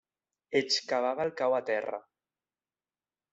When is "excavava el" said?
0.59-1.33